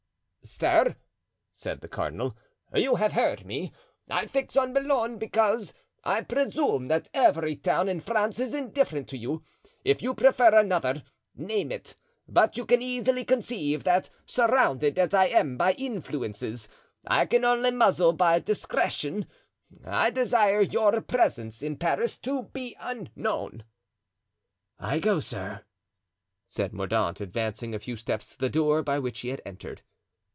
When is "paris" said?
21.77-22.17